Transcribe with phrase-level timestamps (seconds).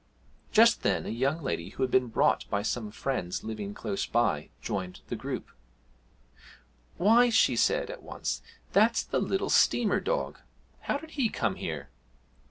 [0.51, 4.49] Just then a young lady who had been brought by some friends living close by
[4.59, 5.51] joined the group:
[6.97, 8.41] 'Why,' she said at once,
[8.73, 10.39] 'that's the little steamer dog.
[10.79, 11.91] How did he come here?'